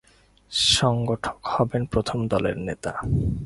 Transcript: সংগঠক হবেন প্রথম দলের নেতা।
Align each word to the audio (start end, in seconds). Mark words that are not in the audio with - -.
সংগঠক 0.73 1.37
হবেন 1.45 1.81
প্রথম 1.93 2.19
দলের 2.27 2.57
নেতা। 2.67 2.91